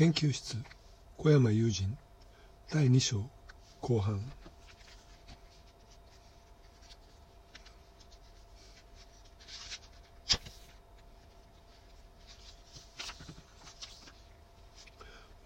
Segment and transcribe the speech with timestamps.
[0.00, 0.56] 研究室
[1.18, 1.98] 小山友人
[2.70, 3.28] 第2章
[3.82, 4.18] 後半。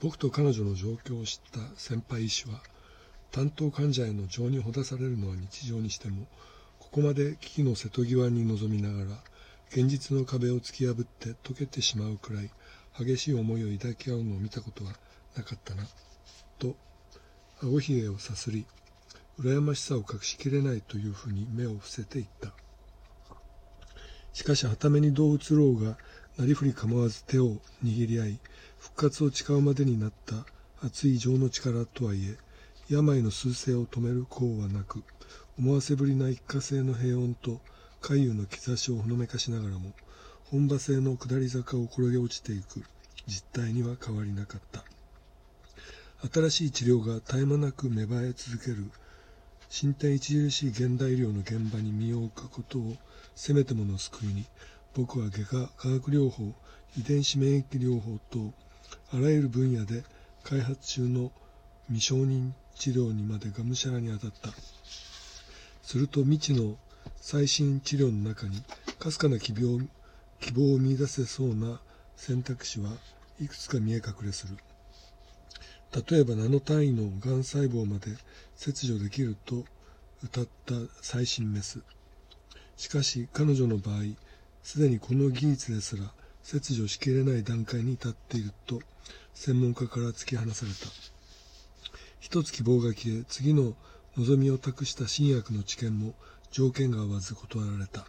[0.01, 2.61] 僕と彼女の状況を知った先輩医師は
[3.33, 6.29] 担当患者への情にほだされるのは日常にしても
[6.79, 9.19] ここまで危機の瀬戸際に臨みながら
[9.73, 12.51] 現実の壁を突き破って溶けてしまうくらい
[12.99, 14.93] 激しい思いを抱き合うのを見たことは
[15.37, 15.85] なかったな
[16.59, 16.77] と
[17.63, 18.67] 顎ひげをさすり
[19.39, 22.53] 羨ましさを隠しきれないというふうに目を伏せていった。
[24.35, 25.97] しかしはためにどう移ろうが
[26.37, 28.39] なりふり構わず手を握り合い
[28.79, 30.45] 復活を誓うまでになった
[30.85, 32.37] 熱い情の力とはいえ
[32.89, 35.05] 病の趨勢を止める功はなく
[35.57, 37.61] 思わせぶりな一過性の平穏と
[38.01, 39.93] 回遊の兆しをほのめかしながらも
[40.55, 42.85] 本場性の下り坂を転げ落ちていく。
[43.27, 44.85] 実態には変わりなかった。
[46.33, 48.89] 新しい治療が絶え間なく芽生え続ける。
[49.69, 52.97] 進展著しい現代医療の現場に身を置くことを
[53.35, 54.47] せめてもの救いに。
[54.95, 56.55] 僕は外科化学療法
[56.97, 58.55] 遺伝子免疫療法等
[59.13, 60.05] あらゆる分野で
[60.45, 61.33] 開発中の
[61.89, 64.51] 未承認治療にまでがむしゃらに当たった。
[65.83, 66.77] すると未知の
[67.17, 68.63] 最新治療の中に
[69.01, 69.81] かすかな希望
[70.41, 71.81] 希望を見出せそうな
[72.17, 72.91] 選択肢は
[73.41, 74.57] いくつか見え隠れする。
[76.09, 78.11] 例えばナノ単位のがん細胞まで
[78.57, 79.65] 切除できると
[80.25, 81.81] 謳った最新メス。
[82.77, 84.03] しかし彼女の場合
[84.63, 86.13] すでにこの技術ですら
[86.43, 88.81] 切除しきれない段階に至っていると
[89.35, 90.87] 専門家から突き放された。
[92.21, 93.75] 一つ希望が消え次の
[94.17, 96.15] 望みを託した新薬の治験も
[96.51, 98.07] 条件が合わず断られた。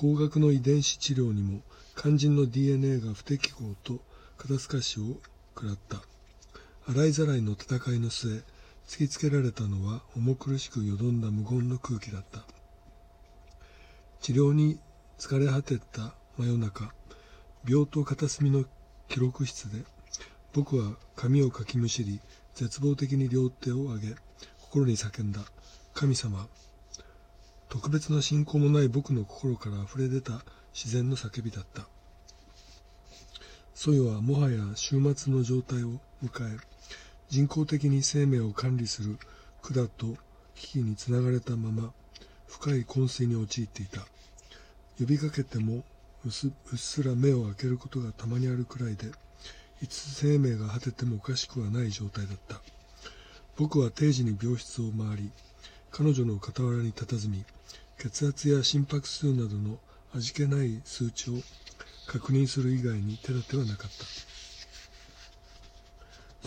[0.00, 1.60] 高額の遺伝子治療にも
[1.96, 3.98] 肝心の DNA が不適合と
[4.36, 5.18] 肩透かしを
[5.56, 6.00] 食らった。
[6.86, 8.30] 洗いざらいの戦いの末
[8.86, 12.44] 突きつけられたのは重苦しくよどんだ無言の空気だった。
[14.20, 14.78] 治療に
[15.18, 16.94] 疲れ果てた真夜中
[17.68, 18.66] 病棟片隅の
[19.08, 19.82] 記録室で
[20.52, 22.20] 僕は髪をかきむしり
[22.54, 24.14] 絶望的に両手を上げ
[24.60, 25.40] 心に叫んだ。
[25.92, 26.46] 神様
[27.68, 30.42] 特別な信仰もない僕の心から溢れ出た
[30.72, 31.86] 自然の叫びだった。
[33.74, 36.58] ソヨはもはや終末の状態を迎え、
[37.28, 39.18] 人工的に生命を管理する
[39.62, 40.16] 管と
[40.54, 41.92] 危機につながれたまま、
[42.46, 44.00] 深い昏睡に陥っていた。
[44.98, 45.84] 呼びかけても
[46.24, 49.06] うっすら目を開けることがたまにあるくらいで、
[49.80, 52.60] いつ生命が果ててもおかしくはない状態だった。
[53.56, 55.30] 僕は定時に病室を回り、
[55.90, 57.44] 彼女の傍らに佇み、
[57.98, 59.80] 血圧や心拍数などの
[60.14, 61.34] 味気ない数値を
[62.06, 64.04] 確認する以外に手立てはなかった。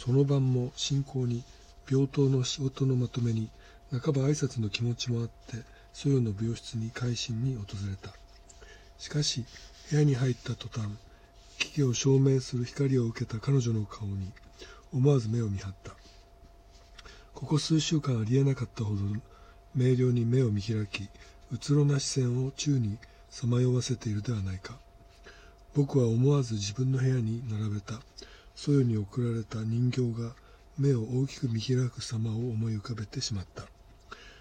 [0.01, 1.43] その晩も進行に
[1.89, 3.49] 病棟の仕事のまとめに
[3.91, 5.57] 半ば挨拶の気持ちもあって
[5.91, 8.13] ソヨの病室に改心に訪れた。
[8.97, 9.43] しかし
[9.89, 10.87] 部屋に入った途端
[11.57, 14.31] 危機を証明する光を受けた彼女の顔に
[14.93, 15.91] 思わず目を見張った。
[17.33, 19.01] ここ数週間ありえなかったほど
[19.75, 21.07] 明瞭に目を見開き、
[21.51, 22.97] うつろな視線を宙に
[23.29, 24.77] さまよわせているではないか。
[25.73, 27.99] 僕は思わず自分の部屋に並べた、
[28.55, 30.33] ソヨに送られた人形が
[30.77, 33.63] 目を大きく見開く様を思い浮かべてしまった。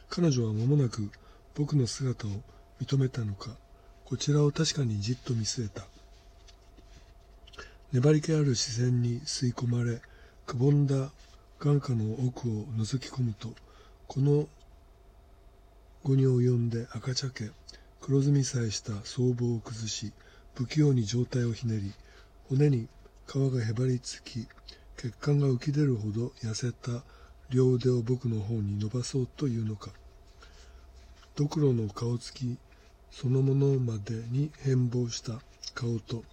[0.09, 1.10] 彼女は間もなく
[1.54, 2.31] 僕の姿を
[2.81, 3.50] 認めたのか、
[4.04, 5.87] こちらを確かにじっと見据えた。
[7.92, 10.00] 粘り気ある視線に吸い込まれ、
[10.47, 11.10] くぼんだ
[11.59, 13.53] 眼下の奥を覗き込むと、
[14.06, 14.48] この
[16.03, 17.50] 後に及んで赤茶け、
[18.00, 20.12] 黒ずみさえした僧帽を崩し、
[20.55, 21.93] 不器用に上体をひねり、
[22.49, 22.88] 骨に
[23.27, 24.49] 皮がへばりつき、
[24.97, 27.05] 血管が浮き出るほど痩せた
[27.50, 29.91] 両腕を僕の方に伸ばそうというのか。
[31.37, 32.59] ドクロの顔つき
[33.10, 35.41] そのものまでに変貌した
[35.75, 36.25] 顔と、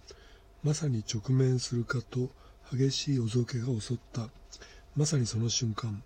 [0.62, 2.30] まさに直面するかと
[2.72, 4.28] 激しいおぞけが襲った。
[4.96, 6.02] まさにその瞬間、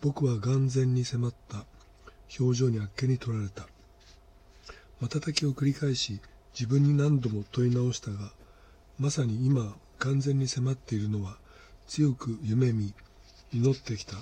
[0.00, 1.64] 僕は眼前に迫った
[2.38, 3.66] 表情にあっけに取られた。
[5.00, 6.20] 瞬きを繰り返し
[6.54, 8.32] 自分に何度も問い直したが、
[8.98, 11.36] まさに今完全に迫っているのは
[11.86, 12.94] 強く夢見、
[13.52, 14.16] 祈ってきた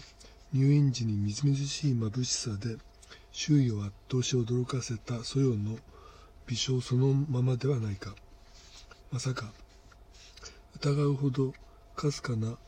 [0.53, 2.77] 入院時にみずみずしい眩しさで
[3.33, 5.79] 周囲を圧倒し驚かせたソヨの
[6.47, 8.15] 微笑そのままではないか。
[9.11, 9.53] まさか、
[10.77, 11.55] 疑うほど
[11.97, 12.59] かすかな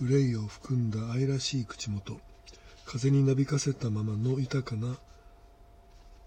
[0.00, 2.20] 憂いを含んだ愛らしい口元。
[2.92, 4.96] 風になびかせたままの豊かな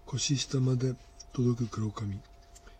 [0.06, 0.94] 腰下まで
[1.34, 2.18] 届く黒髪。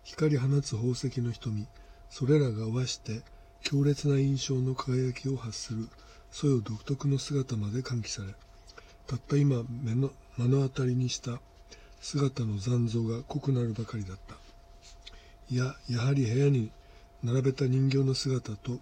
[0.05, 1.67] 光放つ宝石の瞳。
[2.09, 3.21] それらが合わして
[3.61, 5.87] 強烈な印象の輝きを発する。
[6.31, 8.29] そよ独特の姿まで喚起され。
[9.07, 11.39] たった今目の目の当たりにした
[12.01, 14.37] 姿の残像が濃くなるばかりだった。
[15.51, 16.71] いややはり部屋に
[17.23, 18.79] 並べた人形の姿と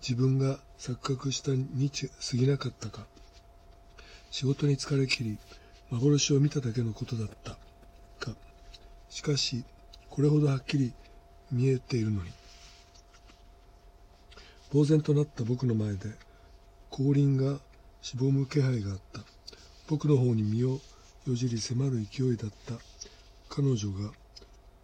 [0.00, 3.04] 自分が錯覚したに過ぎなかったか。
[4.30, 5.38] 仕事に疲れきり
[5.90, 7.52] 幻を見ただけのことだった。
[8.24, 8.34] か。
[9.08, 9.64] しかし
[10.10, 10.92] これほどはっきり
[11.50, 12.30] 見えているのに。
[14.72, 16.10] 呆然となった僕の前で
[16.90, 17.58] 後輪が
[18.02, 19.20] しぼむ気配があった。
[19.88, 20.80] 僕の方に身を
[21.26, 22.74] よじり迫る勢いだった。
[23.48, 24.12] 彼女が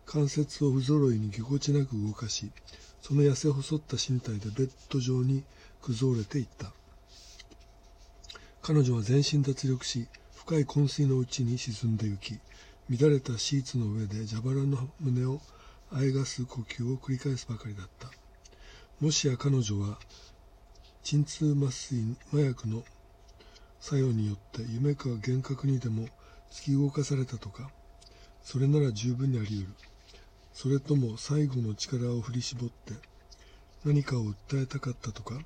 [0.06, 2.50] 関節を不揃いにぎこちなく動かし
[3.02, 5.44] その痩せ細った身体でベッド上に
[5.82, 6.73] 崩れていった。
[8.66, 12.40] 彼女は全身脱力し深い昏睡のうちに沈んで行き
[12.88, 15.43] 乱れたシーツの上で蛇腹の胸を
[15.93, 18.08] あえがす呼吸を繰り返すばかりだった。
[19.02, 19.99] もしや彼女は
[21.02, 22.84] 鎮痛麻酔麻薬の
[23.81, 26.06] 作用によって夢か幻覚にでも
[26.50, 27.70] 突き動かされたとか
[28.43, 29.67] それなら十分にあり得る。
[30.55, 32.94] それとも最後の力を振り絞って
[33.84, 35.38] 何かを訴えたかったとか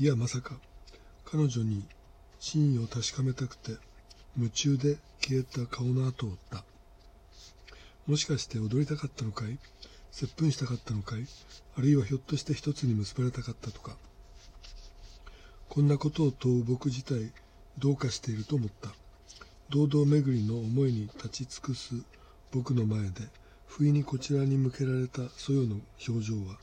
[0.00, 0.56] いやまさか
[1.24, 1.86] 彼女に
[2.42, 3.72] 真意を確かめたくて
[4.36, 6.64] 夢中で消えた顔の後を追った。
[8.06, 9.58] もしかして踊りたかったのかい？
[10.10, 11.26] 接吻したかったのかい？
[11.76, 13.94] あるいはひょっとして一つに結ばれたかったとか。
[15.68, 17.30] こんなことを問う僕自体
[17.78, 18.88] どうかしていると思った。
[19.68, 21.94] 堂々巡りの思いに立ち尽くす
[22.52, 23.28] 僕の前で
[23.66, 25.76] 不意にこちらに向けられたそよの
[26.08, 26.56] 表情は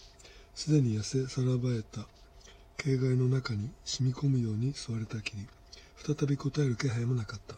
[0.55, 2.07] すでに痩せさらばえた。
[2.77, 5.47] 形骸の中に染み込むように吸われたきり
[6.07, 7.55] 再び答える気配もなかった。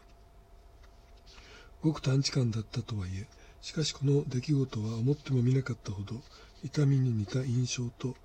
[1.84, 3.28] ごく短時間だったとはいえ
[3.62, 6.16] しかしこの出来事は思ってもみなかったほど
[6.64, 8.16] 痛みに似た印象と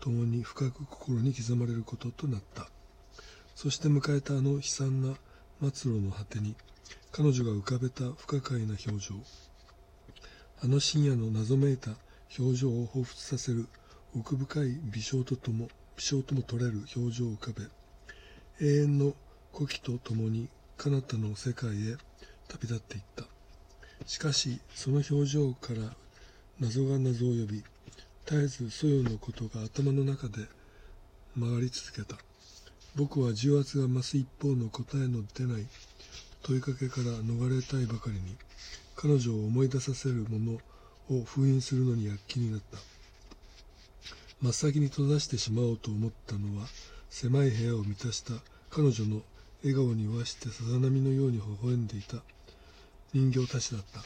[0.00, 2.68] 共に深く心に刻まれることとなった。
[3.54, 5.16] そして迎えたあの悲惨な
[5.70, 6.56] 末路の果てに
[7.12, 9.14] 彼女が浮かべた不可解な表情。
[10.62, 11.90] あの深夜の謎めいた
[12.38, 13.68] 表情を彷彿させる
[14.16, 19.14] 奥深い微笑ととも微笑とも取れる表情を浮かべ永遠の
[19.54, 21.96] 古希とともに彼方の世界へ
[22.48, 23.24] 旅立っていった。
[24.04, 25.94] しかしその表情から
[26.58, 27.62] 謎が謎を呼び
[28.26, 30.48] 絶えずそよのことが頭の中で
[31.38, 32.20] 回り続けた。
[32.96, 35.66] 僕は重圧が増す一方の答えの出ない
[36.42, 38.36] 問いかけから逃れたいばかりに
[38.96, 42.78] 彼女を思い出させるものを封印するのに躍起になった。
[44.42, 46.66] 真っ先に閉ざしてしまおうと思ったのは
[47.08, 48.32] 狭い部屋を満たした
[48.68, 49.22] 彼女の
[49.64, 52.18] 笑顔に和してさざ波のように微笑んでいた。
[53.14, 54.02] 人形たちだった。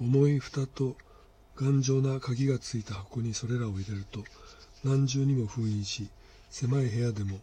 [0.00, 0.96] 重い蓋と
[1.56, 4.24] 頑丈な鍵がついた箱にそれらを入れると
[4.84, 6.08] 何重にも封印し
[6.50, 7.40] 狭い部屋でも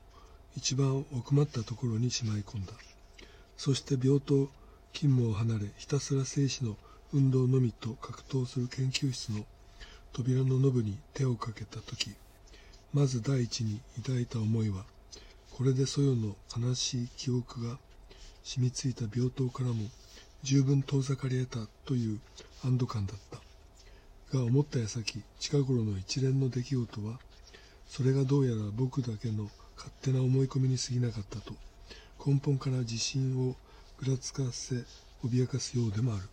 [0.56, 2.72] 一番奥まったところにしまい込んだ。
[3.57, 4.50] そして病棟
[4.94, 6.78] 勤務を離れひたすら生死の
[7.14, 9.44] 運動のみと格闘する研究室の
[10.14, 12.12] 扉のノブに手をかけた時
[12.94, 14.86] まず第一に抱いた思いは
[15.51, 17.77] これでそよの悲しい記憶が
[18.44, 19.75] 染みついた病棟からも
[20.44, 22.19] 十分遠ざかり得たという
[22.63, 23.42] 安堵感だった。
[24.38, 27.19] が思った矢先近頃の一連の出来事は
[27.87, 31.54] それがどうやら僕だけの勝手な思い込みに過ぎなかったと
[32.26, 33.56] 根本から自信を
[33.99, 34.76] ぐらつかせ
[35.23, 36.23] 脅かすようでもある。